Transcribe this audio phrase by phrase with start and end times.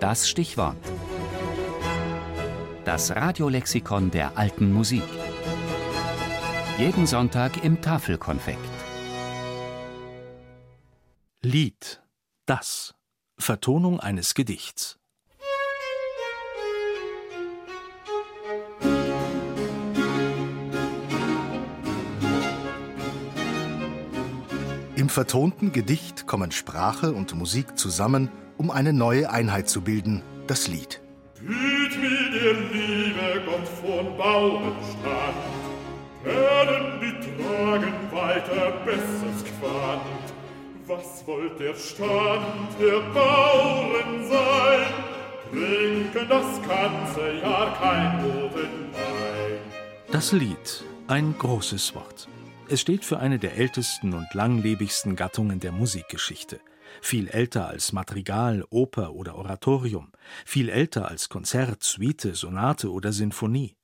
[0.00, 0.76] Das Stichwort.
[2.84, 5.02] Das Radiolexikon der alten Musik.
[6.76, 8.58] Jeden Sonntag im Tafelkonfekt.
[11.40, 12.02] Lied.
[12.44, 12.94] Das.
[13.38, 14.98] Vertonung eines Gedichts.
[24.94, 30.68] Im vertonten Gedicht kommen Sprache und Musik zusammen, um eine neue Einheit zu bilden, das
[30.68, 31.00] Lied.
[31.40, 35.36] Hüt mir der liebe Gott von Bauernstand,
[36.24, 40.26] können die tragen weiter besseres Quant.
[40.86, 45.16] Was wollt der Stand der Bauern sein?
[45.50, 49.58] Trinken das ganze Jahr kein roten Wein.
[50.10, 52.28] Das Lied, ein großes Wort.
[52.68, 56.60] Es steht für eine der ältesten und langlebigsten Gattungen der Musikgeschichte.
[57.00, 60.12] Viel älter als Madrigal, Oper oder Oratorium,
[60.44, 63.76] viel älter als Konzert, Suite, Sonate oder Sinfonie.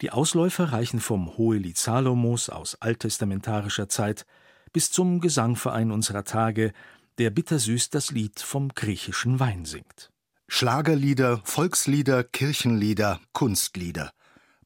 [0.00, 4.26] Die Ausläufer reichen vom Hohelied Salomos aus alttestamentarischer Zeit
[4.72, 6.72] bis zum Gesangverein unserer Tage,
[7.18, 10.10] der bittersüß das Lied vom griechischen Wein singt.
[10.48, 14.12] Schlagerlieder, Volkslieder, Kirchenlieder, Kunstlieder.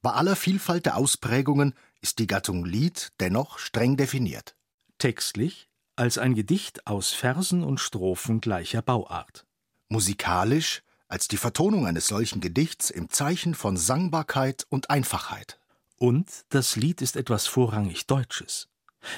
[0.02, 4.54] Bei aller Vielfalt der Ausprägungen ist die Gattung Lied dennoch streng definiert.
[4.98, 5.68] Textlich
[5.98, 9.46] als ein Gedicht aus Versen und Strophen gleicher Bauart.
[9.88, 15.58] Musikalisch als die Vertonung eines solchen Gedichts im Zeichen von Sangbarkeit und Einfachheit.
[15.96, 18.68] Und das Lied ist etwas vorrangig Deutsches.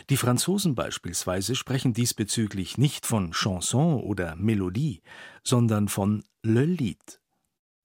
[0.09, 5.03] Die Franzosen beispielsweise sprechen diesbezüglich nicht von Chanson oder Melodie,
[5.43, 7.21] sondern von Le Lied.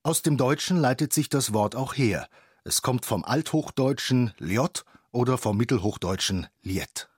[0.04, 2.30] Aus dem Deutschen leitet sich das Wort auch her.
[2.64, 7.10] Es kommt vom althochdeutschen Liot oder vom mittelhochdeutschen Liet.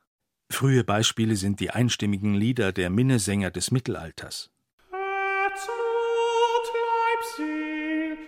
[0.50, 4.50] Frühe Beispiele sind die einstimmigen Lieder der Minnesänger des Mittelalters.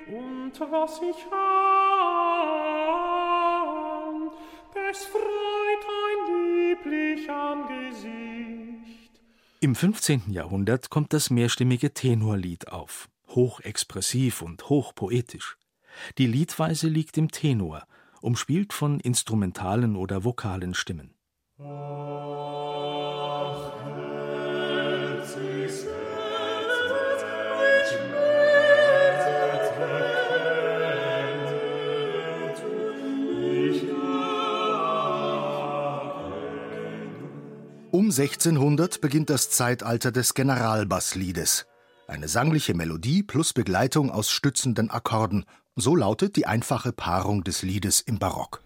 [0.08, 1.26] Und was ich
[5.06, 9.12] freut ein lieblich Angesicht.
[9.62, 10.32] Im 15.
[10.32, 15.58] Jahrhundert kommt das mehrstimmige Tenorlied auf, hochexpressiv und hochpoetisch.
[16.18, 17.86] Die Liedweise liegt im Tenor,
[18.22, 21.14] umspielt von instrumentalen oder vokalen Stimmen.
[37.92, 41.66] Um 1600 beginnt das Zeitalter des Generalbassliedes.
[42.08, 45.46] Eine sangliche Melodie plus Begleitung aus stützenden Akkorden.
[45.76, 48.62] So lautet die einfache Paarung des Liedes im Barock.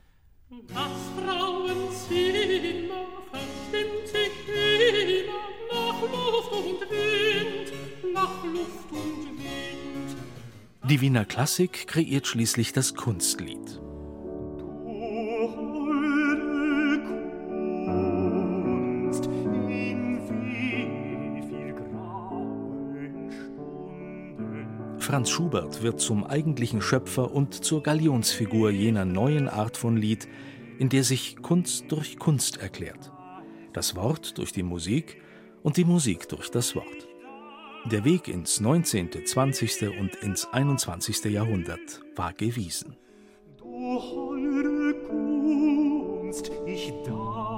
[0.67, 0.75] Das
[1.15, 2.97] Frauenzimmer
[3.31, 5.33] verstimmt sich immer
[5.71, 10.17] nach Luft und Wind, nach Luft und Wind.
[10.89, 13.79] Die Wiener Klassik kreiert schließlich das Kunstlied.
[25.03, 30.29] Franz Schubert wird zum eigentlichen Schöpfer und zur Galionsfigur jener neuen Art von Lied,
[30.79, 33.11] in der sich Kunst durch Kunst erklärt.
[33.73, 35.21] Das Wort durch die Musik
[35.61, 37.09] und die Musik durch das Wort.
[37.91, 39.89] Der Weg ins 19., 20.
[39.99, 41.25] und ins 21.
[41.25, 42.95] Jahrhundert war gewiesen.
[43.57, 47.52] Du holde Kunst, ich darf